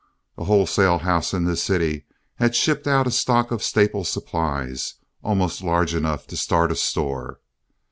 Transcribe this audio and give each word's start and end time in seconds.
A 0.35 0.45
wholesale 0.45 0.97
house 0.97 1.31
in 1.31 1.45
the 1.45 1.55
city 1.55 2.07
had 2.37 2.55
shipped 2.55 2.87
out 2.87 3.05
a 3.05 3.11
stock 3.11 3.51
of 3.51 3.61
staple 3.61 4.03
supplies, 4.03 4.95
almost 5.23 5.61
large 5.61 5.93
enough 5.93 6.25
to 6.25 6.35
start 6.37 6.71
a 6.71 6.75
store. 6.75 7.39